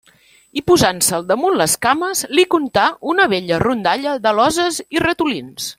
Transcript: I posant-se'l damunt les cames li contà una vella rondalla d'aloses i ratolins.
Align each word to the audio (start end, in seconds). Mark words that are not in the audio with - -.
I 0.61 0.61
posant-se'l 0.69 1.27
damunt 1.31 1.59
les 1.61 1.75
cames 1.87 2.23
li 2.39 2.47
contà 2.55 2.87
una 3.13 3.29
vella 3.35 3.61
rondalla 3.67 4.17
d'aloses 4.25 4.81
i 4.99 5.05
ratolins. 5.09 5.69